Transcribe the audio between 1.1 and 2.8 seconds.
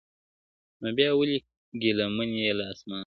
ولي ګیله من یې له